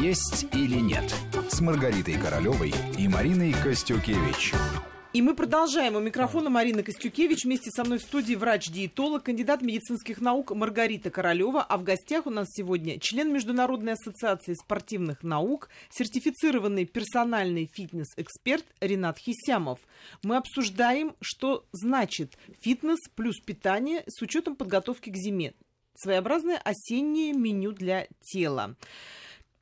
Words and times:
«Есть 0.00 0.46
или 0.52 0.78
нет» 0.80 1.14
с 1.48 1.60
Маргаритой 1.60 2.14
Королевой 2.14 2.72
и 2.98 3.08
Мариной 3.08 3.52
Костюкевич. 3.52 4.52
И 5.12 5.22
мы 5.22 5.34
продолжаем. 5.34 5.96
У 5.96 6.00
микрофона 6.00 6.50
Марина 6.50 6.84
Костюкевич. 6.84 7.44
Вместе 7.44 7.70
со 7.72 7.82
мной 7.82 7.98
в 7.98 8.02
студии 8.02 8.36
врач-диетолог, 8.36 9.24
кандидат 9.24 9.60
медицинских 9.60 10.20
наук 10.20 10.52
Маргарита 10.52 11.10
Королева. 11.10 11.62
А 11.62 11.78
в 11.78 11.82
гостях 11.82 12.26
у 12.26 12.30
нас 12.30 12.46
сегодня 12.50 13.00
член 13.00 13.32
Международной 13.32 13.94
ассоциации 13.94 14.54
спортивных 14.54 15.24
наук, 15.24 15.68
сертифицированный 15.90 16.84
персональный 16.84 17.68
фитнес-эксперт 17.74 18.64
Ренат 18.80 19.18
Хисямов. 19.18 19.80
Мы 20.22 20.36
обсуждаем, 20.36 21.16
что 21.20 21.64
значит 21.72 22.38
фитнес 22.60 23.00
плюс 23.16 23.40
питание 23.40 24.04
с 24.06 24.22
учетом 24.22 24.54
подготовки 24.54 25.10
к 25.10 25.16
зиме. 25.16 25.54
Своеобразное 25.96 26.58
осеннее 26.58 27.32
меню 27.32 27.72
для 27.72 28.06
тела. 28.22 28.76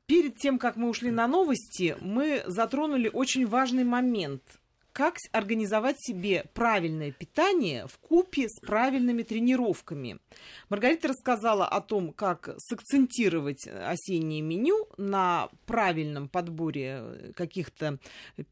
Перед 0.09 0.37
тем, 0.37 0.57
как 0.57 0.75
мы 0.75 0.89
ушли 0.89 1.11
на 1.11 1.27
новости, 1.27 1.95
мы 2.01 2.41
затронули 2.47 3.11
очень 3.13 3.45
важный 3.45 3.83
момент– 3.83 4.41
как 4.91 5.15
организовать 5.31 5.95
себе 5.99 6.45
правильное 6.53 7.11
питание 7.11 7.87
в 7.87 7.97
купе 7.99 8.49
с 8.49 8.59
правильными 8.59 9.23
тренировками. 9.23 10.19
Маргарита 10.67 11.07
рассказала 11.07 11.65
о 11.65 11.79
том, 11.79 12.11
как 12.11 12.55
сакцентировать 12.57 13.65
осеннее 13.65 14.41
меню 14.41 14.87
на 14.97 15.47
правильном 15.65 16.27
подборе 16.27 17.31
каких-то 17.35 17.99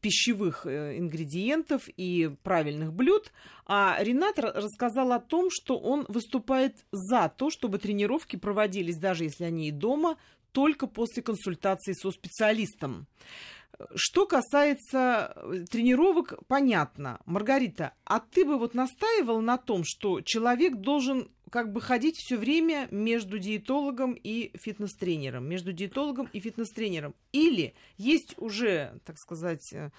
пищевых 0.00 0.64
э, 0.64 0.96
ингредиентов 0.96 1.82
и 1.98 2.30
правильных 2.42 2.94
блюд, 2.94 3.30
а 3.66 3.98
Ренат 4.00 4.38
рассказал 4.38 5.12
о 5.12 5.20
том, 5.20 5.48
что 5.50 5.78
он 5.78 6.06
выступает 6.08 6.76
за 6.92 7.30
то, 7.36 7.50
чтобы 7.50 7.78
тренировки 7.78 8.36
проводились, 8.36 8.96
даже 8.96 9.24
если 9.24 9.44
они 9.44 9.68
и 9.68 9.72
дома, 9.72 10.16
только 10.52 10.86
после 10.86 11.22
консультации 11.22 11.92
со 11.92 12.10
специалистом. 12.10 13.06
Что 13.94 14.26
касается 14.26 15.32
э, 15.36 15.64
тренировок, 15.70 16.34
понятно. 16.48 17.20
Маргарита, 17.26 17.94
а 18.04 18.18
ты 18.18 18.44
бы 18.44 18.58
вот 18.58 18.74
настаивал 18.74 19.40
на 19.40 19.56
том, 19.56 19.84
что 19.84 20.20
человек 20.20 20.76
должен 20.76 21.30
как 21.50 21.72
бы 21.72 21.80
ходить 21.80 22.16
все 22.16 22.36
время 22.36 22.88
между 22.90 23.38
диетологом 23.38 24.14
и 24.14 24.50
фитнес-тренером, 24.58 25.48
между 25.48 25.72
диетологом 25.72 26.28
и 26.32 26.40
фитнес-тренером. 26.40 27.14
Или 27.32 27.74
есть 27.96 28.34
уже, 28.36 28.98
так 29.04 29.16
сказать, 29.16 29.72
э, 29.72 29.90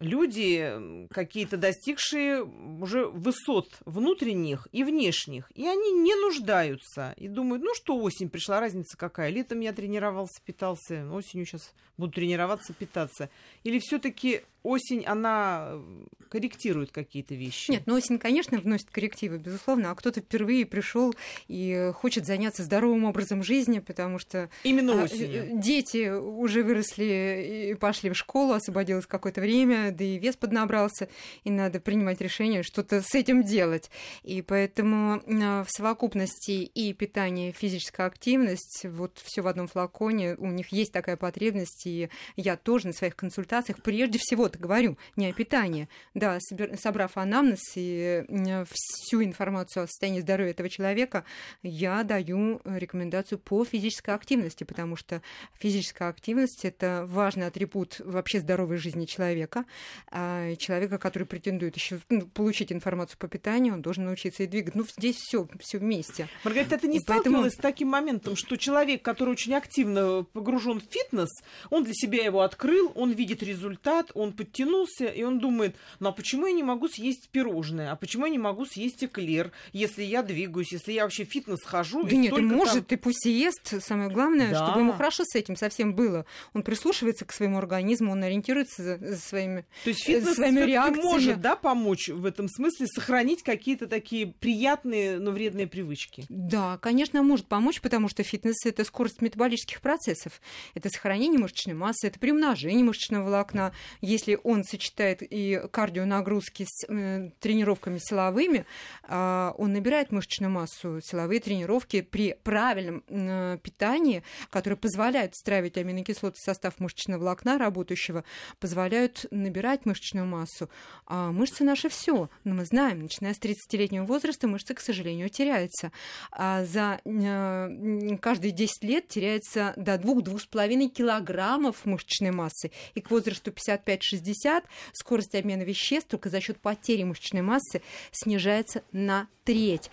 люди, 0.00 1.08
какие-то 1.10 1.56
достигшие 1.56 2.42
уже 2.42 3.06
высот 3.06 3.68
внутренних 3.84 4.68
и 4.72 4.84
внешних, 4.84 5.50
и 5.54 5.66
они 5.66 5.92
не 5.92 6.14
нуждаются 6.14 7.14
и 7.16 7.28
думают, 7.28 7.62
ну 7.62 7.74
что 7.74 7.96
осень 7.96 8.28
пришла, 8.28 8.60
разница 8.60 8.96
какая, 8.96 9.30
летом 9.30 9.60
я 9.60 9.72
тренировался, 9.72 10.40
питался, 10.44 11.08
осенью 11.12 11.46
сейчас 11.46 11.72
буду 11.96 12.12
тренироваться, 12.12 12.72
питаться. 12.72 13.30
Или 13.64 13.78
все-таки 13.80 14.42
осень, 14.62 15.04
она 15.04 15.68
э, 15.70 16.04
корректирует 16.28 16.92
какие-то 16.92 17.34
вещи. 17.34 17.70
Нет, 17.70 17.82
ну 17.86 17.94
осень, 17.94 18.18
конечно, 18.18 18.58
вносит 18.58 18.90
коррективы, 18.90 19.38
безусловно, 19.38 19.90
а 19.90 19.94
кто-то 19.94 20.20
впервые 20.20 20.66
пришел 20.66 21.14
и 21.46 21.92
хочет 21.94 22.26
заняться 22.26 22.62
здоровым 22.62 23.04
образом 23.04 23.42
жизни, 23.42 23.78
потому 23.78 24.18
что 24.18 24.50
Именно 24.64 25.00
а, 25.00 25.04
осенью. 25.04 25.44
Э, 25.44 25.60
дети 25.60 26.10
уже 26.10 26.62
выросли 26.62 27.70
и 27.70 27.74
пошли 27.74 28.10
в 28.10 28.14
школу, 28.14 28.52
освободилось 28.52 29.06
какое-то 29.06 29.40
время, 29.40 29.92
да 29.92 30.04
и 30.04 30.18
вес 30.18 30.36
поднабрался, 30.36 31.08
и 31.44 31.50
надо 31.50 31.80
принимать 31.80 32.20
решение 32.20 32.62
что-то 32.62 33.02
с 33.02 33.14
этим 33.14 33.42
делать. 33.42 33.90
И 34.22 34.42
поэтому 34.42 35.22
в 35.26 35.66
совокупности 35.68 36.50
и 36.50 36.92
питание, 36.92 37.50
и 37.50 37.52
физическая 37.52 38.06
активность, 38.06 38.84
вот 38.84 39.18
все 39.22 39.42
в 39.42 39.46
одном 39.46 39.68
флаконе, 39.68 40.34
у 40.38 40.46
них 40.46 40.68
есть 40.72 40.92
такая 40.92 41.16
потребность, 41.16 41.86
и 41.86 42.08
я 42.36 42.56
тоже 42.56 42.88
на 42.88 42.92
своих 42.92 43.16
консультациях 43.16 43.82
прежде 43.82 44.18
всего 44.18 44.47
вот 44.48 44.56
говорю, 44.56 44.96
не 45.16 45.28
о 45.28 45.32
питании. 45.32 45.88
Да, 46.14 46.38
собрав 46.76 47.16
анамнез 47.16 47.60
и 47.76 48.24
всю 48.70 49.22
информацию 49.22 49.84
о 49.84 49.86
состоянии 49.86 50.20
здоровья 50.20 50.50
этого 50.50 50.68
человека, 50.68 51.24
я 51.62 52.02
даю 52.02 52.60
рекомендацию 52.64 53.38
по 53.38 53.64
физической 53.64 54.14
активности, 54.14 54.64
потому 54.64 54.96
что 54.96 55.22
физическая 55.58 56.08
активность– 56.08 56.60
это 56.64 57.04
важный 57.06 57.46
атрибут 57.46 58.00
вообще 58.04 58.40
здоровой 58.40 58.78
жизни 58.78 59.04
человека. 59.04 59.64
А 60.10 60.54
человека, 60.56 60.98
который 60.98 61.24
претендует 61.24 61.76
еще 61.76 62.00
ну, 62.08 62.26
получить 62.26 62.72
информацию 62.72 63.18
по 63.18 63.28
питанию, 63.28 63.74
он 63.74 63.82
должен 63.82 64.04
научиться 64.04 64.42
и 64.42 64.46
двигать. 64.46 64.74
Ну, 64.74 64.84
здесь 64.96 65.16
все, 65.16 65.48
все 65.60 65.78
вместе. 65.78 66.28
Маргарита, 66.44 66.78
ты 66.78 66.88
не 66.88 67.00
сталкивалась 67.00 67.54
поэтому... 67.54 67.60
с 67.60 67.62
таким 67.62 67.88
моментом, 67.88 68.36
что 68.36 68.56
человек, 68.56 69.02
который 69.02 69.30
очень 69.30 69.54
активно 69.54 70.24
погружен 70.32 70.80
в 70.80 70.84
фитнес, 70.84 71.28
он 71.70 71.84
для 71.84 71.94
себя 71.94 72.24
его 72.24 72.40
открыл, 72.40 72.92
он 72.94 73.12
видит 73.12 73.42
результат, 73.42 74.10
он 74.14 74.32
подтянулся, 74.38 75.06
и 75.06 75.24
он 75.24 75.40
думает, 75.40 75.76
ну 75.98 76.08
а 76.08 76.12
почему 76.12 76.46
я 76.46 76.52
не 76.52 76.62
могу 76.62 76.88
съесть 76.88 77.28
пирожное, 77.30 77.90
а 77.90 77.96
почему 77.96 78.26
я 78.26 78.30
не 78.30 78.38
могу 78.38 78.64
съесть 78.64 79.02
эклер, 79.02 79.50
если 79.72 80.04
я 80.04 80.22
двигаюсь, 80.22 80.72
если 80.72 80.92
я 80.92 81.02
вообще 81.02 81.24
в 81.24 81.28
фитнес 81.28 81.58
хожу? 81.64 82.04
Да 82.04 82.14
нет, 82.14 82.38
может, 82.38 82.74
там... 82.74 82.84
ты 82.84 82.96
пусть 82.96 83.26
и 83.26 83.30
ест, 83.30 83.82
самое 83.82 84.10
главное, 84.10 84.52
да. 84.52 84.64
чтобы 84.64 84.80
ему 84.80 84.92
хорошо 84.92 85.24
с 85.26 85.34
этим 85.34 85.56
совсем 85.56 85.94
было. 85.94 86.24
Он 86.54 86.62
прислушивается 86.62 87.24
к 87.24 87.32
своему 87.32 87.58
организму, 87.58 88.12
он 88.12 88.22
ориентируется 88.22 88.82
за, 88.82 88.98
за 88.98 89.16
своими 89.16 89.66
То 89.82 89.90
есть 89.90 90.04
фитнес 90.04 90.36
своими 90.36 90.60
реакциями. 90.60 91.04
может, 91.04 91.40
да, 91.40 91.56
помочь 91.56 92.08
в 92.08 92.24
этом 92.24 92.48
смысле, 92.48 92.86
сохранить 92.86 93.42
какие-то 93.42 93.88
такие 93.88 94.28
приятные, 94.28 95.18
но 95.18 95.32
вредные 95.32 95.66
привычки? 95.66 96.24
Да, 96.28 96.78
конечно, 96.78 97.22
может 97.24 97.46
помочь, 97.46 97.80
потому 97.80 98.08
что 98.08 98.22
фитнес– 98.22 98.54
это 98.64 98.84
скорость 98.84 99.20
метаболических 99.20 99.80
процессов, 99.80 100.40
это 100.74 100.88
сохранение 100.90 101.40
мышечной 101.40 101.74
массы, 101.74 102.06
это 102.06 102.20
приумножение 102.20 102.84
мышечного 102.84 103.24
волокна. 103.24 103.72
Если 104.00 104.27
если 104.28 104.40
он 104.44 104.64
сочетает 104.64 105.22
и 105.22 105.60
кардионагрузки 105.70 106.66
с 106.68 106.86
э, 106.88 107.30
тренировками 107.40 107.98
силовыми, 107.98 108.66
э, 109.04 109.52
он 109.56 109.72
набирает 109.72 110.12
мышечную 110.12 110.50
массу. 110.50 111.00
Силовые 111.02 111.40
тренировки 111.40 112.02
при 112.02 112.34
правильном 112.42 113.02
э, 113.08 113.58
питании, 113.62 114.22
которое 114.50 114.76
позволяет 114.76 115.34
встраивать 115.34 115.78
аминокислоты 115.78 116.36
в 116.36 116.44
состав 116.44 116.78
мышечного 116.78 117.20
волокна 117.20 117.58
работающего, 117.58 118.24
позволяют 118.60 119.26
набирать 119.30 119.86
мышечную 119.86 120.26
массу. 120.26 120.68
А 121.06 121.32
мышцы 121.32 121.64
наши 121.64 121.88
все. 121.88 122.28
Но 122.44 122.54
мы 122.54 122.64
знаем, 122.64 123.00
начиная 123.00 123.34
с 123.34 123.40
30-летнего 123.40 124.04
возраста 124.04 124.46
мышцы, 124.46 124.74
к 124.74 124.80
сожалению, 124.80 125.30
теряются. 125.30 125.90
А 126.32 126.64
за 126.64 127.00
э, 127.04 128.16
каждые 128.20 128.52
10 128.52 128.84
лет 128.84 129.08
теряется 129.08 129.72
до 129.76 129.94
2-2,5 129.94 130.88
килограммов 130.88 131.84
мышечной 131.86 132.30
массы. 132.30 132.70
И 132.94 133.00
к 133.00 133.10
возрасту 133.10 133.50
55-60 133.50 134.17
60, 134.18 134.64
скорость 134.92 135.34
обмена 135.34 135.62
веществ 135.62 136.08
только 136.08 136.28
за 136.28 136.40
счет 136.40 136.60
потери 136.60 137.04
мышечной 137.04 137.42
массы 137.42 137.82
снижается 138.10 138.82
на 138.92 139.28
треть 139.44 139.90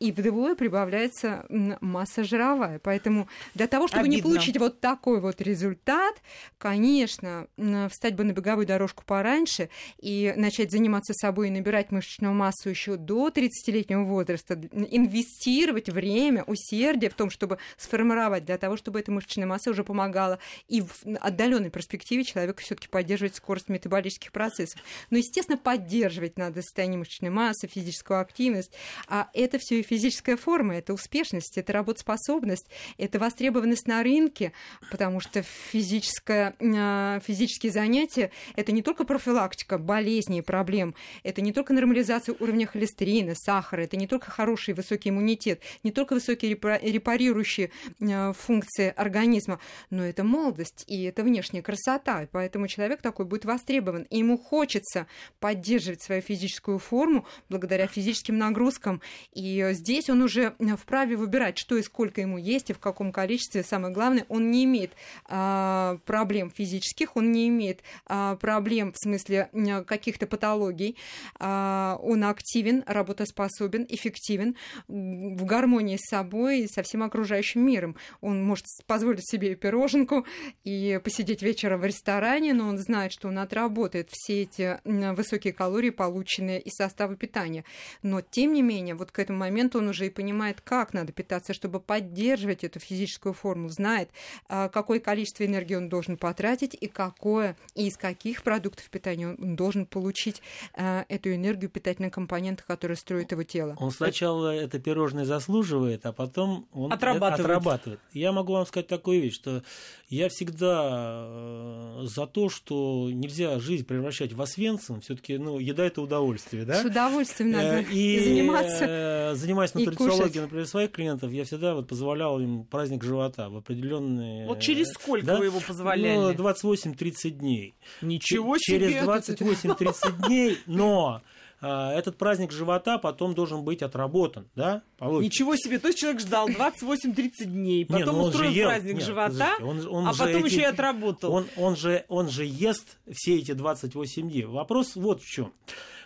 и 0.00 0.12
вдвое 0.12 0.54
прибавляется 0.54 1.44
масса 1.48 2.22
жировая. 2.22 2.78
Поэтому 2.78 3.28
для 3.54 3.66
того, 3.66 3.88
чтобы 3.88 4.02
Обидно. 4.02 4.16
не 4.16 4.22
получить 4.22 4.56
вот 4.58 4.80
такой 4.80 5.20
вот 5.20 5.40
результат, 5.40 6.14
конечно, 6.56 7.48
встать 7.90 8.14
бы 8.14 8.24
на 8.24 8.32
беговую 8.32 8.66
дорожку 8.66 9.02
пораньше 9.04 9.70
и 10.00 10.32
начать 10.36 10.70
заниматься 10.70 11.14
собой 11.14 11.48
и 11.48 11.50
набирать 11.50 11.90
мышечную 11.90 12.32
массу 12.32 12.70
еще 12.70 12.96
до 12.96 13.28
30-летнего 13.28 14.04
возраста, 14.04 14.54
инвестировать 14.54 15.88
время, 15.88 16.44
усердие 16.44 17.10
в 17.10 17.14
том, 17.14 17.30
чтобы 17.30 17.58
сформировать, 17.76 18.44
для 18.44 18.58
того, 18.58 18.76
чтобы 18.76 19.00
эта 19.00 19.10
мышечная 19.10 19.46
масса 19.46 19.70
уже 19.70 19.82
помогала 19.82 20.38
и 20.68 20.82
в 20.82 20.92
отдаленной 21.20 21.70
перспективе 21.70 22.22
человеку 22.22 22.60
все-таки 22.60 22.86
поддерживать 22.86 23.34
скорость 23.34 23.68
метаболических 23.68 24.30
процессов. 24.30 24.80
Но, 25.10 25.18
естественно, 25.18 25.58
поддерживать 25.58 26.38
надо 26.38 26.62
состояние 26.62 26.98
мышечной 26.98 27.30
массы, 27.30 27.66
физическую 27.66 28.20
активность, 28.20 28.72
а 29.08 29.28
это 29.34 29.58
все 29.58 29.87
физическая 29.88 30.36
форма, 30.36 30.76
это 30.76 30.92
успешность, 30.92 31.56
это 31.56 31.72
работоспособность, 31.72 32.68
это 32.98 33.18
востребованность 33.18 33.86
на 33.86 34.02
рынке, 34.02 34.52
потому 34.90 35.20
что 35.20 35.42
физическое, 35.42 36.54
а, 36.60 37.20
физические 37.20 37.72
занятия– 37.72 38.30
это 38.56 38.72
не 38.72 38.82
только 38.82 39.04
профилактика 39.04 39.78
болезней 39.78 40.38
и 40.38 40.42
проблем, 40.42 40.94
это 41.22 41.40
не 41.40 41.52
только 41.52 41.72
нормализация 41.72 42.34
уровня 42.38 42.66
холестерина, 42.66 43.34
сахара, 43.34 43.82
это 43.82 43.96
не 43.96 44.06
только 44.06 44.30
хороший 44.30 44.74
высокий 44.74 45.10
иммунитет, 45.10 45.62
не 45.82 45.90
только 45.90 46.14
высокие 46.14 46.52
репарирующие 46.52 47.70
а, 48.00 48.32
функции 48.32 48.92
организма, 48.94 49.60
но 49.90 50.04
это 50.04 50.24
молодость 50.24 50.84
и 50.86 51.04
это 51.04 51.22
внешняя 51.22 51.62
красота, 51.62 52.22
и 52.22 52.26
поэтому 52.26 52.68
человек 52.68 53.00
такой 53.00 53.24
будет 53.24 53.44
востребован, 53.44 54.02
и 54.10 54.18
ему 54.18 54.36
хочется 54.36 55.06
поддерживать 55.40 56.02
свою 56.02 56.20
физическую 56.20 56.78
форму 56.78 57.26
благодаря 57.48 57.86
физическим 57.86 58.38
нагрузкам 58.38 59.00
и 59.32 59.62
здесь 59.78 60.10
он 60.10 60.22
уже 60.22 60.54
вправе 60.76 61.16
выбирать, 61.16 61.58
что 61.58 61.76
и 61.76 61.82
сколько 61.82 62.20
ему 62.20 62.38
есть 62.38 62.70
и 62.70 62.72
в 62.72 62.78
каком 62.78 63.12
количестве. 63.12 63.62
Самое 63.62 63.92
главное, 63.94 64.26
он 64.28 64.50
не 64.50 64.64
имеет 64.64 64.92
а, 65.26 65.98
проблем 66.04 66.50
физических, 66.50 67.16
он 67.16 67.32
не 67.32 67.48
имеет 67.48 67.82
а, 68.06 68.36
проблем 68.36 68.92
в 68.92 68.98
смысле 68.98 69.50
каких-то 69.86 70.26
патологий. 70.26 70.96
А, 71.38 71.98
он 72.02 72.24
активен, 72.24 72.82
работоспособен, 72.86 73.86
эффективен, 73.88 74.56
в 74.88 75.44
гармонии 75.44 75.96
с 75.96 76.08
собой 76.08 76.60
и 76.60 76.68
со 76.68 76.82
всем 76.82 77.02
окружающим 77.02 77.62
миром. 77.62 77.96
Он 78.20 78.44
может 78.44 78.64
позволить 78.86 79.28
себе 79.28 79.52
и 79.52 79.54
пироженку, 79.54 80.26
и 80.64 81.00
посидеть 81.02 81.42
вечером 81.42 81.80
в 81.80 81.84
ресторане, 81.84 82.52
но 82.54 82.68
он 82.68 82.78
знает, 82.78 83.12
что 83.12 83.28
он 83.28 83.38
отработает 83.38 84.08
все 84.10 84.42
эти 84.42 84.80
высокие 84.84 85.52
калории, 85.52 85.90
полученные 85.90 86.60
из 86.60 86.74
состава 86.74 87.14
питания. 87.16 87.64
Но, 88.02 88.20
тем 88.20 88.52
не 88.52 88.62
менее, 88.62 88.94
вот 88.94 89.10
к 89.10 89.18
этому 89.18 89.38
моменту 89.40 89.67
он 89.76 89.88
уже 89.88 90.06
и 90.06 90.10
понимает, 90.10 90.60
как 90.60 90.92
надо 90.92 91.12
питаться, 91.12 91.54
чтобы 91.54 91.80
поддерживать 91.80 92.64
эту 92.64 92.80
физическую 92.80 93.32
форму, 93.32 93.68
знает, 93.68 94.10
а, 94.48 94.68
какое 94.68 95.00
количество 95.00 95.44
энергии 95.44 95.74
он 95.74 95.88
должен 95.88 96.16
потратить 96.16 96.76
и 96.78 96.86
какое, 96.86 97.56
и 97.74 97.86
из 97.88 97.96
каких 97.96 98.42
продуктов 98.42 98.88
питания 98.90 99.28
он 99.28 99.56
должен 99.56 99.86
получить 99.86 100.42
а, 100.74 101.04
эту 101.08 101.34
энергию, 101.34 101.70
питательные 101.70 102.10
компоненты, 102.10 102.62
которые 102.66 102.96
строят 102.96 103.32
его 103.32 103.42
тело. 103.42 103.76
Он 103.78 103.90
сначала 103.90 104.54
это 104.54 104.78
пирожное 104.78 105.24
заслуживает, 105.24 106.04
а 106.06 106.12
потом 106.12 106.66
он 106.72 106.92
отрабатывает. 106.92 107.40
отрабатывает. 107.40 108.00
Я 108.12 108.32
могу 108.32 108.52
вам 108.52 108.66
сказать 108.66 108.88
такую 108.88 109.22
вещь, 109.22 109.34
что 109.34 109.62
я 110.08 110.28
всегда 110.28 111.26
э, 111.28 112.00
за 112.04 112.26
то, 112.26 112.48
что 112.48 113.08
нельзя 113.10 113.58
жизнь 113.58 113.84
превращать 113.84 114.32
в 114.32 114.42
освенцим, 114.42 115.00
все 115.00 115.14
таки 115.14 115.38
ну, 115.38 115.58
еда– 115.58 115.84
это 115.86 116.02
удовольствие, 116.02 116.64
да? 116.64 116.82
С 116.82 116.84
удовольствием 116.84 117.52
надо 117.52 117.68
Э, 117.68 117.82
и 117.92 118.20
заниматься. 118.20 118.84
э, 118.88 119.34
занимаясь 119.66 119.74
нутрициологией, 119.74 120.42
например, 120.42 120.66
своих 120.66 120.92
клиентов, 120.92 121.32
я 121.32 121.44
всегда 121.44 121.74
вот 121.74 121.88
позволял 121.88 122.38
им 122.40 122.64
праздник 122.64 123.02
живота 123.02 123.48
в 123.48 123.56
определенные... 123.56 124.46
Вот 124.46 124.60
через 124.60 124.88
сколько 124.88 125.26
да? 125.26 125.36
вы 125.36 125.46
его 125.46 125.60
позволяли? 125.60 126.34
Ну, 126.36 126.50
28-30 126.50 127.30
дней. 127.30 127.74
Ничего 128.02 128.56
себе! 128.58 128.92
Через 128.92 129.04
28-30 129.04 130.26
дней, 130.26 130.58
но 130.66 131.22
а, 131.60 131.92
этот 131.92 132.16
праздник 132.16 132.52
живота 132.52 132.98
потом 132.98 133.34
должен 133.34 133.64
быть 133.64 133.82
отработан, 133.82 134.48
да? 134.54 134.82
по 134.96 135.06
логике. 135.06 135.26
Ничего 135.26 135.56
себе, 135.56 135.78
то 135.78 135.88
есть 135.88 135.98
человек 135.98 136.20
ждал 136.20 136.48
28-30 136.48 137.44
дней, 137.46 137.80
Не, 137.80 137.84
потом 137.84 138.16
ну 138.16 138.24
он 138.24 138.24
же 138.24 138.28
устроил 138.28 138.52
ел. 138.52 138.68
праздник 138.68 138.94
Нет, 138.94 139.04
живота, 139.04 139.30
подождите, 139.58 139.64
он- 139.64 139.96
он 139.96 140.08
а 140.08 140.12
же 140.12 140.18
потом 140.18 140.44
эти- 140.44 140.52
еще 140.52 140.60
и 140.60 140.64
отработал. 140.64 141.32
Он, 141.32 141.46
он, 141.56 141.76
же, 141.76 142.04
он 142.08 142.28
же 142.28 142.44
ест 142.44 142.98
все 143.12 143.36
эти 143.36 143.52
28 143.52 144.30
дней. 144.30 144.44
Вопрос 144.44 144.94
вот 144.94 145.22
в 145.22 145.26
чем. 145.26 145.52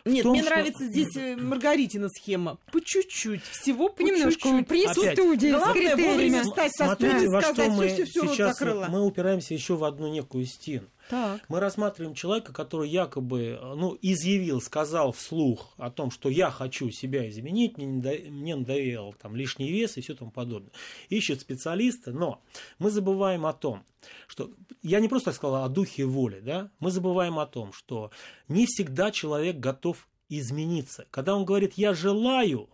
Нет, 0.04 0.22
том, 0.24 0.32
мне 0.32 0.42
что- 0.42 0.50
нравится 0.50 0.84
здесь 0.86 1.16
э, 1.16 1.36
Маргаритина 1.36 2.08
схема. 2.08 2.58
По 2.72 2.80
чуть-чуть, 2.80 3.42
всего 3.44 3.88
по 3.88 3.96
Понемножку 3.96 4.48
чуть-чуть. 4.48 4.66
при 4.68 4.84
Опять. 4.84 5.12
студии 5.12 5.48
с 5.48 5.52
Главное 5.58 5.96
вовремя 5.96 6.42
встать 6.42 6.72
со 6.76 6.94
студии, 6.94 7.26
что 7.26 7.40
сказать, 7.40 7.70
мы 7.70 7.88
все, 7.88 8.04
все, 8.04 8.20
рот 8.22 8.32
сейчас 8.32 8.58
закрыла. 8.58 8.86
мы 8.88 9.04
упираемся 9.06 9.54
еще 9.54 9.74
в 9.76 9.84
одну 9.84 10.08
некую 10.08 10.46
стену. 10.46 10.86
Так. 11.10 11.44
Мы 11.48 11.60
рассматриваем 11.60 12.14
человека, 12.14 12.52
который 12.52 12.88
якобы 12.88 13.58
ну, 13.76 13.98
изъявил, 14.00 14.60
сказал 14.60 15.12
вслух 15.12 15.74
о 15.76 15.90
том, 15.90 16.10
что 16.10 16.28
я 16.28 16.50
хочу 16.50 16.90
себя 16.90 17.28
изменить, 17.28 17.76
мне, 17.76 17.86
надо- 17.86 18.30
мне 18.30 18.56
надоел 18.56 19.14
там, 19.20 19.34
лишний 19.36 19.70
вес 19.70 19.96
и 19.96 20.00
все 20.00 20.14
тому 20.14 20.30
подобное. 20.30 20.72
Ищет 21.08 21.40
специалиста, 21.40 22.12
но 22.12 22.40
мы 22.78 22.90
забываем 22.90 23.44
о 23.46 23.52
том, 23.52 23.84
что 24.26 24.50
я 24.82 25.00
не 25.00 25.08
просто 25.08 25.26
так 25.30 25.34
сказал 25.36 25.64
о 25.64 25.68
духе 25.68 26.04
воли, 26.04 26.40
да? 26.40 26.70
мы 26.78 26.90
забываем 26.90 27.38
о 27.38 27.46
том, 27.46 27.72
что 27.72 28.10
не 28.48 28.66
всегда 28.66 29.10
человек 29.10 29.56
готов 29.58 30.08
измениться. 30.28 31.06
Когда 31.10 31.34
он 31.36 31.44
говорит 31.44 31.74
«я 31.76 31.92
желаю», 31.94 32.68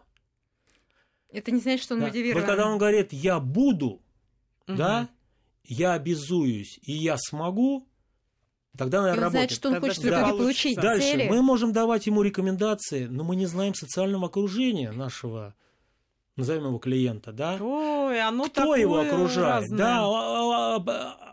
Это 1.31 1.51
не 1.51 1.61
значит, 1.61 1.83
что 1.85 1.95
он 1.95 2.01
да, 2.01 2.07
мотивирован. 2.07 2.43
вот 2.43 2.49
когда 2.49 2.67
он 2.69 2.79
говорит 2.79 3.13
«я 3.13 3.41
буду», 3.41 4.01
Мгм. 4.67 4.77
да, 4.77 5.09
я 5.65 5.95
обязуюсь 5.95 6.79
и 6.83 6.93
я 6.93 7.17
смогу, 7.19 7.88
тогда 8.77 8.99
она 9.01 9.09
он 9.09 9.15
знает, 9.15 9.33
работает. 9.35 9.51
что 9.53 9.69
он 9.69 9.75
Тогда 9.75 9.89
хочет 9.89 10.03
получится. 10.03 10.37
получить 10.37 10.77
Дальше 10.77 11.07
цели. 11.11 11.29
мы 11.29 11.43
можем 11.43 11.73
давать 11.73 12.07
ему 12.07 12.23
рекомендации, 12.23 13.07
но 13.07 13.25
мы 13.25 13.37
не 13.37 13.47
знаем 13.47 13.75
социального 13.75 14.27
окружения 14.27 14.93
нашего, 14.93 15.55
назовем 16.37 16.67
его 16.67 16.79
клиента, 16.79 17.33
да? 17.33 17.57
Ой, 17.61 18.21
оно 18.21 18.45
Кто 18.45 18.61
такое 18.63 18.81
его 18.81 19.01
окружает? 19.01 19.63
разное. 19.63 19.79
Да, 19.79 20.01
а, 20.05 20.77
а, 20.77 20.83
а, 20.87 21.28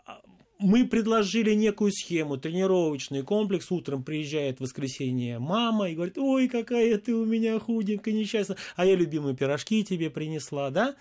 мы 0.58 0.86
предложили 0.86 1.54
некую 1.54 1.92
схему, 1.92 2.36
тренировочный 2.36 3.22
комплекс. 3.22 3.70
Утром 3.70 4.02
приезжает 4.02 4.58
в 4.58 4.62
воскресенье 4.62 5.38
мама 5.38 5.90
и 5.90 5.94
говорит, 5.94 6.18
ой, 6.18 6.48
какая 6.48 6.98
ты 6.98 7.14
у 7.14 7.24
меня 7.24 7.58
худенькая, 7.58 8.14
несчастная. 8.14 8.56
А 8.74 8.86
я 8.86 8.94
любимые 8.94 9.36
пирожки 9.36 9.84
тебе 9.84 10.10
принесла, 10.10 10.70
да? 10.70 10.96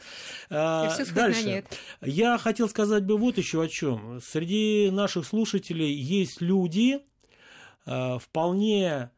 А, 0.50 0.94
Дальше. 1.14 1.44
нет. 1.46 1.80
Я 2.02 2.38
хотел 2.38 2.68
сказать 2.70 3.06
бы 3.06 3.18
вот 3.18 3.38
еще 3.38 3.62
о 3.62 3.68
чем. 3.68 4.20
Среди 4.22 4.90
наших 4.92 5.26
слушателей 5.26 5.94
есть 5.94 6.42
люди, 6.42 7.00
а, 7.86 8.20
вполне, 8.20 9.12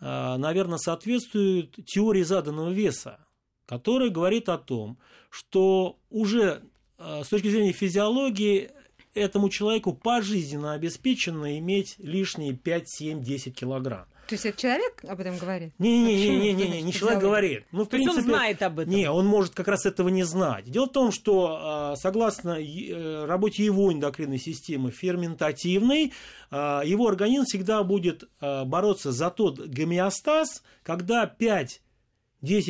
наверное, 0.00 0.78
соответствуют 0.78 1.76
теории 1.86 2.22
заданного 2.22 2.70
веса, 2.70 3.20
которая 3.66 4.10
говорит 4.10 4.48
о 4.48 4.58
том, 4.58 4.98
что 5.30 5.98
уже 6.10 6.62
а, 6.96 7.24
с 7.24 7.28
точки 7.28 7.48
зрения 7.48 7.72
физиологии 7.72 8.70
этому 9.14 9.48
человеку 9.48 9.92
пожизненно 9.92 10.72
обеспечено 10.72 11.58
иметь 11.58 11.96
лишние 11.98 12.54
5, 12.54 12.88
7, 12.88 13.22
10 13.22 13.54
килограмм. 13.54 14.06
То 14.26 14.34
есть 14.34 14.46
это 14.46 14.58
человек 14.58 15.04
об 15.06 15.20
этом 15.20 15.36
говорит? 15.36 15.74
Не-не-не, 15.78 16.54
Почему? 16.54 16.72
не, 16.72 16.82
не, 16.82 16.92
человек 16.92 17.20
говорит. 17.20 17.64
Ну, 17.72 17.84
в 17.84 17.88
То 17.88 17.96
есть 17.96 18.08
он 18.08 18.14
принципе, 18.14 18.36
знает 18.36 18.62
об 18.62 18.78
этом. 18.78 18.94
не, 18.94 19.10
он 19.10 19.26
может 19.26 19.54
как 19.54 19.68
раз 19.68 19.84
этого 19.84 20.08
не 20.08 20.22
знать. 20.22 20.64
Дело 20.70 20.86
в 20.86 20.92
том, 20.92 21.12
что 21.12 21.58
а, 21.60 21.96
согласно 21.96 22.58
э, 22.58 23.24
работе 23.26 23.64
его 23.64 23.92
эндокринной 23.92 24.38
системы 24.38 24.90
ферментативной, 24.92 26.12
а, 26.50 26.82
его 26.84 27.06
организм 27.06 27.44
всегда 27.44 27.82
будет 27.82 28.24
а, 28.40 28.64
бороться 28.64 29.12
за 29.12 29.30
тот 29.30 29.58
гомеостаз, 29.58 30.62
когда 30.82 31.30
5-10 31.38 31.78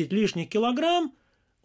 лишних 0.09 0.49
килограмм 0.49 1.13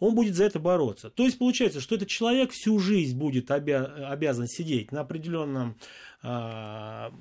он 0.00 0.14
будет 0.14 0.34
за 0.34 0.44
это 0.44 0.58
бороться. 0.58 1.10
То 1.10 1.24
есть 1.24 1.38
получается, 1.38 1.80
что 1.80 1.94
этот 1.94 2.08
человек 2.08 2.50
всю 2.50 2.78
жизнь 2.80 3.16
будет 3.16 3.50
обя- 3.50 4.06
обязан 4.06 4.48
сидеть 4.48 4.90
на 4.92 5.02
определенном, 5.02 5.76
а, 6.22 7.12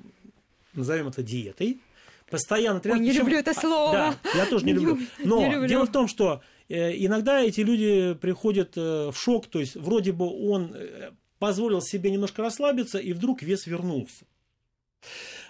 назовем 0.74 1.08
это 1.08 1.22
диетой, 1.22 1.78
постоянно 2.30 2.80
Ой, 2.84 2.98
не 2.98 3.10
Причем- 3.10 3.22
люблю 3.22 3.38
это 3.38 3.54
слово. 3.54 3.92
Да, 3.92 4.16
я 4.34 4.46
тоже 4.46 4.64
не 4.64 4.72
люблю. 4.72 4.98
Но 5.24 5.38
не 5.40 5.50
люблю. 5.52 5.68
дело 5.68 5.86
в 5.86 5.92
том, 5.92 6.08
что 6.08 6.42
э, 6.68 6.92
иногда 7.04 7.40
эти 7.42 7.60
люди 7.60 8.14
приходят 8.14 8.76
э, 8.76 9.10
в 9.10 9.14
шок, 9.16 9.46
то 9.46 9.58
есть 9.60 9.76
вроде 9.76 10.12
бы 10.12 10.26
он 10.26 10.72
э, 10.74 11.10
позволил 11.38 11.80
себе 11.82 12.10
немножко 12.10 12.42
расслабиться, 12.42 12.98
и 12.98 13.12
вдруг 13.12 13.42
вес 13.42 13.66
вернулся. 13.66 14.24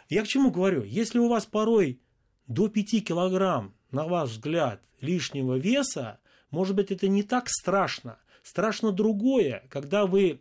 Я 0.09 0.23
к 0.23 0.29
чему 0.29 0.51
говорю? 0.51 0.83
Если 0.83 1.19
у 1.19 1.29
вас 1.29 1.47
порой 1.47 2.01
до 2.49 2.69
5 2.69 3.05
килограмм, 3.05 3.75
на 3.93 4.07
ваш 4.07 4.31
взгляд, 4.31 4.81
лишнего 5.01 5.57
веса, 5.57 6.19
может 6.51 6.77
быть, 6.77 6.91
это 6.91 7.09
не 7.09 7.23
так 7.23 7.49
страшно. 7.49 8.19
Страшно 8.43 8.93
другое, 8.93 9.65
когда 9.69 10.07
вы 10.07 10.41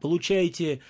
получаете 0.00 0.80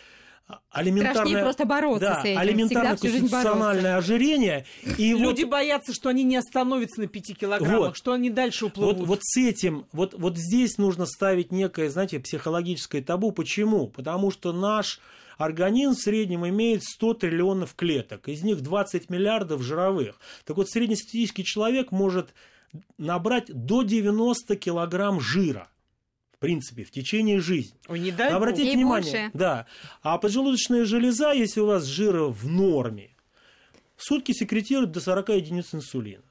алиментарное, 0.70 1.14
Страшнее 1.14 1.42
просто 1.42 1.64
бороться 1.64 2.06
да, 2.06 2.20
с 2.20 2.24
этим. 2.24 2.38
алиментарное 2.38 2.96
конституциональное 2.96 3.96
ожирение. 3.96 4.66
И 4.98 5.14
вот 5.14 5.20
Люди 5.20 5.44
боятся, 5.44 5.94
что 5.94 6.10
они 6.10 6.22
не 6.22 6.36
остановятся 6.36 7.00
на 7.00 7.06
5 7.06 7.38
килограммах, 7.38 7.78
Вот. 7.78 7.96
что 7.96 8.12
они 8.12 8.28
дальше 8.28 8.66
уплывут. 8.66 8.98
Вот, 8.98 9.06
вот 9.06 9.18
с 9.22 9.38
этим, 9.38 9.86
вот, 9.92 10.14
вот 10.14 10.36
здесь 10.36 10.76
нужно 10.76 11.06
ставить 11.06 11.50
некое, 11.50 11.88
знаете, 11.88 12.20
психологическое 12.20 13.00
табу. 13.00 13.32
Почему? 13.32 13.88
Потому 13.88 14.30
что 14.30 14.52
наш 14.52 15.00
организм 15.38 15.92
в 15.94 16.00
среднем 16.02 16.46
имеет 16.46 16.84
100 16.84 17.14
триллионов 17.14 17.74
клеток, 17.74 18.28
из 18.28 18.42
них 18.42 18.60
20 18.60 19.08
миллиардов 19.10 19.62
жировых. 19.62 20.20
Так 20.44 20.56
вот, 20.58 20.68
среднестатистический 20.68 21.44
человек 21.44 21.90
может 21.90 22.34
набрать 22.98 23.46
до 23.52 23.82
90 23.82 24.56
килограмм 24.56 25.20
жира, 25.20 25.68
в 26.32 26.38
принципе, 26.38 26.84
в 26.84 26.90
течение 26.90 27.40
жизни. 27.40 27.78
Ой, 27.88 28.00
не 28.00 28.10
дай. 28.10 28.30
Обратите 28.30 28.72
И 28.72 28.76
внимание, 28.76 29.12
больше. 29.12 29.30
да. 29.34 29.66
А 30.02 30.18
поджелудочная 30.18 30.84
железа, 30.84 31.32
если 31.32 31.60
у 31.60 31.66
вас 31.66 31.84
жира 31.84 32.24
в 32.24 32.46
норме, 32.46 33.10
в 33.96 34.02
сутки 34.04 34.32
секретирует 34.32 34.90
до 34.90 35.00
40 35.00 35.28
единиц 35.30 35.74
инсулина. 35.74 36.22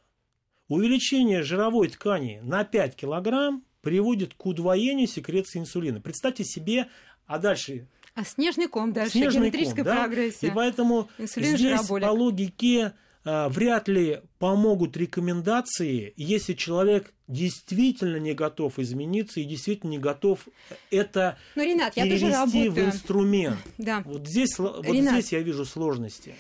Увеличение 0.68 1.44
жировой 1.44 1.90
ткани 1.90 2.40
на 2.44 2.64
5 2.64 2.96
килограмм 2.96 3.64
приводит 3.82 4.34
к 4.34 4.46
удвоению 4.46 5.08
секреции 5.08 5.60
инсулина. 5.60 6.00
Представьте 6.02 6.44
себе, 6.46 6.88
а 7.26 7.38
дальше 7.38 7.88
А 8.16 8.24
снежный 8.24 8.68
ком 8.68 8.94
дальше, 8.94 9.12
снежный 9.12 9.42
геометрическая 9.50 9.84
ком, 9.84 9.94
да? 9.96 10.04
прогрессия. 10.04 10.50
И 10.50 10.54
поэтому 10.54 11.10
Инсулин, 11.18 11.58
здесь 11.58 11.60
жироболик. 11.80 12.08
по 12.08 12.12
логике 12.12 12.94
вряд 13.26 13.88
ли 13.88 14.22
помогут 14.40 14.98
рекомендации, 14.98 16.14
если 16.18 16.54
человек 16.54 17.14
действительно 17.34 18.18
не 18.18 18.34
готов 18.34 18.80
измениться 18.80 19.40
и 19.40 19.44
действительно 19.44 19.92
не 19.92 19.98
готов 19.98 20.48
это 20.92 21.38
Но, 21.56 21.64
Ренат, 21.64 21.98
я 21.98 22.04
тоже 22.04 22.20
перевести 22.20 22.70
в 22.70 22.80
инструмент. 22.80 23.58
Да. 23.78 24.02
Вот 24.06 24.28
здесь, 24.28 24.58
вот 24.60 24.86
Ренат. 24.86 25.14
здесь 25.16 25.32
я 25.34 25.42
вижу 25.42 25.66
сложности. 25.66 26.36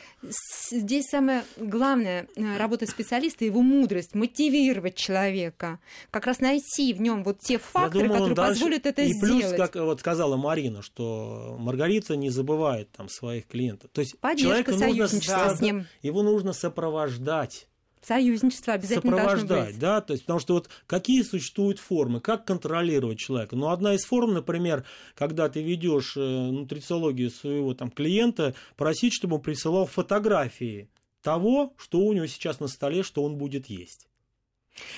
Здесь 0.72 1.06
самое 1.08 1.44
главное 1.58 2.28
э, 2.36 2.58
работа 2.58 2.86
специалиста, 2.86 3.44
его 3.44 3.62
мудрость, 3.62 4.14
мотивировать 4.16 4.96
человека, 4.96 5.80
как 6.12 6.26
раз 6.26 6.40
найти 6.40 6.94
в 6.94 7.02
нем 7.02 7.24
вот 7.24 7.40
те 7.40 7.58
факторы, 7.58 8.08
думаю, 8.08 8.12
которые 8.14 8.36
дальше- 8.36 8.52
позволят 8.54 8.86
это 8.86 9.02
и 9.02 9.12
сделать. 9.14 9.42
плюс, 9.42 9.54
как 9.58 9.76
вот 9.76 10.00
сказала 10.00 10.38
Марина, 10.38 10.82
что 10.82 11.58
Маргарита 11.60 12.16
не 12.16 12.30
забывает 12.30 12.90
там 12.92 13.10
своих 13.10 13.48
клиентов. 13.48 13.90
То 13.92 14.02
есть 14.02 14.18
Поддержка, 14.20 14.72
человеку 14.72 15.02
нужно 15.04 15.56
с 15.56 15.60
ним. 15.62 15.86
его 16.02 16.24
нужно 16.24 16.54
сопровождать. 16.54 17.68
Союзничество 18.06 18.74
обязательно 18.74 19.18
сопровождать, 19.18 19.68
быть. 19.72 19.80
да, 19.80 20.02
то 20.02 20.14
есть, 20.14 20.24
потому 20.26 20.40
что 20.40 20.56
вот 20.56 20.70
какие 20.88 21.22
существуют 21.22 21.80
формы, 21.80 22.20
как 22.20 22.46
контролировать 22.46 23.18
человека. 23.20 23.56
Ну, 23.56 23.70
одна 23.70 23.94
из 23.94 24.04
форм, 24.04 24.34
например, 24.34 24.84
когда 25.16 25.48
ты 25.50 25.64
ведешь 25.64 26.18
э, 26.18 26.20
нутрициологию 26.20 27.30
своего 27.30 27.74
там 27.74 27.90
клиента, 27.90 28.56
просить, 28.76 29.14
чтобы 29.14 29.38
он 29.38 29.42
присылал 29.42 29.86
фотографии 29.86 30.90
того, 31.22 31.74
что 31.78 32.00
у 32.00 32.14
него 32.14 32.28
сейчас 32.28 32.60
на 32.60 32.68
столе, 32.68 33.04
что 33.04 33.24
он 33.24 33.38
будет 33.38 33.68
есть. 33.68 34.08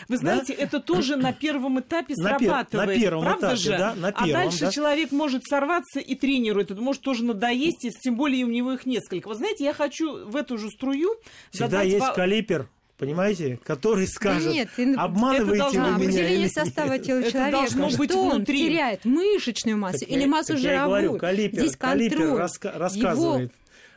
Вы 0.07 0.17
знаете, 0.17 0.53
это 0.53 0.79
тоже 0.79 1.15
на 1.15 1.33
первом 1.33 1.79
этапе 1.79 2.13
На 2.17 2.37
пер- 2.37 2.37
срабатывает. 2.39 2.87
на 2.87 2.95
первом 2.95 3.23
правда 3.23 3.47
этапе, 3.47 3.61
же? 3.61 3.77
да, 3.77 3.95
на 3.95 4.07
а 4.07 4.11
первом, 4.11 4.31
дальше 4.31 4.59
да. 4.61 4.71
человек 4.71 5.11
может 5.11 5.43
сорваться 5.43 5.99
и 5.99 6.15
тренирует. 6.15 6.71
Это 6.71 6.81
может 6.81 7.01
тоже 7.01 7.23
надоесть, 7.25 7.83
если 7.83 7.99
тем 7.99 8.15
более 8.15 8.45
у 8.45 8.49
него 8.49 8.71
их 8.73 8.85
несколько. 8.85 9.27
Вы 9.27 9.35
знаете, 9.35 9.65
я 9.65 9.73
хочу 9.73 10.27
в 10.29 10.35
эту 10.35 10.57
же 10.57 10.69
струю 10.69 11.15
Всегда 11.51 11.67
задать 11.67 11.87
есть 11.87 11.99
ва- 11.99 12.13
калипер, 12.13 12.69
понимаете, 12.97 13.59
который 13.63 14.07
скажет, 14.07 14.51
нет, 14.53 14.69
обманываете 14.97 15.43
это 15.43 15.51
вы 15.51 15.57
должно 15.57 15.85
А, 15.85 15.89
меня 15.89 15.97
или 15.97 16.05
определение 16.05 16.37
нет. 16.43 16.51
состава 16.53 16.99
тела 16.99 17.19
Это 17.19 17.31
человека. 17.31 17.51
должно 17.57 17.89
быть 17.97 18.09
что 18.11 18.21
он 18.23 18.35
внутри. 18.37 18.57
теряет 18.65 19.05
мышечную 19.05 19.77
массу 19.77 19.99
Так 19.99 20.09
или 20.09 20.21
я- 20.21 20.27
массу 20.27 20.53
так 20.53 20.61
я 20.61 20.69
жировую. 20.69 20.87
говорю, 20.89 21.17
калипер, 21.17 21.59
Здесь 21.59 21.75
калипер 21.77 22.19
раска- 22.21 22.77
рассказывает, 22.77 23.51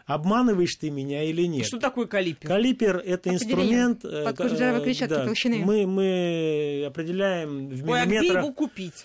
обманываешь 0.07 0.75
ты 0.77 0.91
меня 0.91 1.23
или 1.25 1.43
нет. 1.43 1.67
Что 1.67 1.79
такое 1.79 2.07
калипер? 2.07 2.49
Калипер– 2.49 2.97
это 3.07 3.31
инструмент, 3.31 4.05
э, 4.05 4.25
Под 4.33 4.51
жировой 4.51 4.81
э, 4.81 4.85
клетчаткой 4.85 5.19
да, 5.19 5.25
толщины. 5.27 5.57
Мы, 5.59 5.87
мы 5.87 6.85
определяем 6.87 7.69
в 7.69 7.89
Ой, 7.91 8.01
а 8.03 8.07
где 8.07 8.17
миллиметрах. 8.21 8.45
его 8.45 8.53
купить? 8.55 9.05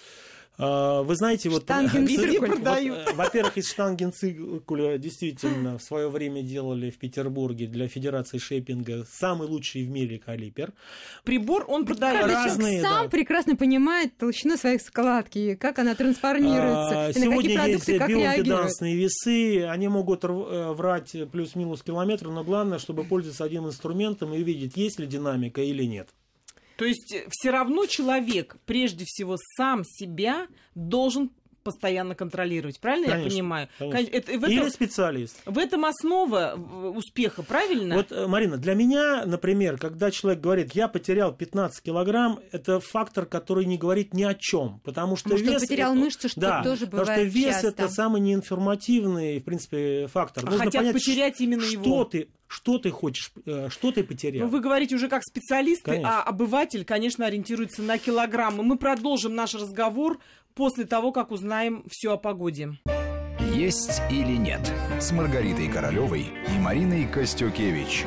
А, 0.58 1.02
Вы 1.02 1.16
знаете, 1.16 1.50
вот, 1.50 1.68
э, 1.68 1.74
во-первых, 3.16 3.58
из 3.58 3.70
штангенциркуля 3.72 4.98
действительно 5.00 5.80
в 5.80 5.82
свое 5.82 6.10
время 6.10 6.44
делали 6.44 6.92
в 6.92 7.00
Петербурге 7.00 7.66
для 7.66 7.88
Федерации 7.88 8.38
шейпинга 8.38 9.06
самый 9.12 9.48
лучший 9.48 9.84
в 9.84 9.90
мире 9.90 10.20
калипер. 10.20 10.74
Прибор, 11.24 11.66
он 11.68 11.86
продает. 11.86 12.28
разные, 12.28 12.82
сам 12.82 13.06
да. 13.06 13.10
прекрасно 13.10 13.56
понимает 13.56 14.16
толщину 14.18 14.56
своей 14.58 14.80
складки, 14.80 15.56
как 15.56 15.80
она 15.80 15.96
трансформируется, 15.96 17.06
А, 17.06 17.10
и 17.10 17.14
на 17.14 17.14
какие 17.14 17.24
Сегодня 17.24 17.56
продукты 17.56 17.92
есть 17.92 18.00
как 18.00 18.10
реагирует. 18.10 18.82
весы, 18.82 19.64
они 19.66 19.88
могут 19.88 20.24
э, 20.24 20.28
врать 20.28 21.16
плюс-минус 21.32 21.82
километр, 21.82 22.28
но 22.28 22.44
главное, 22.44 22.78
чтобы 22.78 23.04
пользоваться 23.04 23.44
одним 23.44 23.66
инструментом 23.66 24.34
и 24.34 24.44
видеть, 24.44 24.78
есть 24.78 25.00
ли 25.00 25.08
динамика 25.08 25.62
или 25.62 25.84
нет. 25.84 26.10
То 26.76 26.86
есть 26.86 27.16
все 27.30 27.52
равно 27.52 27.86
человек, 27.86 28.58
прежде 28.66 29.06
всего, 29.06 29.38
сам 29.58 29.84
себя 29.84 30.48
должен 30.76 31.32
постоянно 31.64 32.16
контролировать. 32.16 32.80
Правильно 32.80 33.06
я 33.06 33.12
Конечно, 33.12 33.30
понимаю? 33.32 33.70
конечно. 33.80 33.98
Кон- 34.06 34.14
это- 34.14 34.32
в, 34.40 34.46
Или 34.50 34.58
этом, 34.60 34.70
специалист. 34.72 35.38
в 35.46 35.58
этом 35.58 35.86
основа 35.86 36.54
успеха, 36.96 37.44
правильно? 37.44 37.96
Вот, 37.96 38.12
э, 38.12 38.28
Марина, 38.28 38.58
для 38.58 38.74
меня, 38.74 39.26
например, 39.26 39.78
когда 39.78 40.12
человек 40.12 40.42
говорит, 40.42 40.72
я 40.74 40.88
потерял 40.88 41.34
15 41.34 41.82
килограмм, 41.82 42.40
это 42.52 42.80
фактор, 42.80 43.26
который 43.26 43.66
не 43.66 43.78
говорит 43.78 44.14
ни 44.14 44.24
о 44.24 44.34
чем, 44.36 44.80
потому 44.84 45.16
что 45.16 45.30
Может, 45.30 45.48
он 45.48 45.54
вес 45.54 45.62
потерял 45.62 45.92
это- 45.94 46.02
мышцу, 46.02 46.30
что 46.30 46.42
да, 46.42 46.64
тоже 46.64 46.86
потому 46.86 47.06
что 47.06 47.14
бывает 47.14 47.34
вес 47.34 47.46
часто. 47.56 47.68
это 47.68 47.90
самый 47.90 48.22
неинформативный, 48.22 49.40
в 49.40 49.44
принципе, 49.44 50.08
фактор. 50.08 50.44
А 50.46 50.50
Нужно 50.50 50.66
хотят 50.66 50.82
понять, 50.82 50.94
потерять 50.94 51.42
именно 51.42 51.62
что 51.62 51.72
его. 51.74 52.04
ты, 52.06 52.28
что 52.48 52.78
ты 52.78 52.92
хочешь, 52.92 53.32
э, 53.46 53.70
что 53.70 53.92
ты 53.92 54.04
потерял. 54.04 54.46
Ну, 54.46 54.52
вы 54.52 54.60
говорите 54.60 54.96
уже 54.96 55.08
как 55.08 55.24
специалисты, 55.24 55.86
Конечно. 55.86 56.20
а 56.20 56.24
обыватель, 56.24 56.86
конечно, 56.86 57.26
ориентируется 57.26 57.82
на 57.82 57.98
килограммы. 57.98 58.64
Мы 58.64 58.78
продолжим 58.78 59.36
наш 59.36 59.56
разговор 59.56 60.20
после 60.56 60.86
того, 60.86 61.12
как 61.12 61.32
узнаем 61.32 61.84
все 61.90 62.14
о 62.14 62.18
погоде. 62.18 62.74
«Есть 63.54 64.02
или 64.10 64.36
нет» 64.36 64.72
с 65.00 65.12
Маргаритой 65.12 65.68
Королевой 65.68 66.28
и 66.56 66.60
Мариной 66.60 67.06
Костюкевич. 67.06 68.06